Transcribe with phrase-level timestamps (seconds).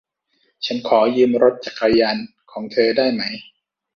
[0.65, 2.17] ฉันขอยืมรถจักรยาน
[2.51, 3.23] ของเธอได้ไหม